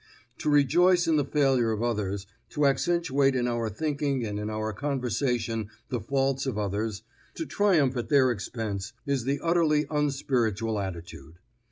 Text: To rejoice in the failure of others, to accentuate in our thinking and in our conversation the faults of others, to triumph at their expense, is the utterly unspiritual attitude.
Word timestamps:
To 0.39 0.49
rejoice 0.49 1.05
in 1.07 1.17
the 1.17 1.23
failure 1.23 1.71
of 1.71 1.83
others, 1.83 2.25
to 2.49 2.65
accentuate 2.65 3.35
in 3.35 3.47
our 3.47 3.69
thinking 3.69 4.25
and 4.25 4.39
in 4.39 4.49
our 4.49 4.73
conversation 4.73 5.69
the 5.89 5.99
faults 6.01 6.47
of 6.47 6.57
others, 6.57 7.03
to 7.35 7.45
triumph 7.45 7.95
at 7.95 8.09
their 8.09 8.31
expense, 8.31 8.93
is 9.05 9.25
the 9.25 9.39
utterly 9.43 9.85
unspiritual 9.91 10.79
attitude. 10.79 11.37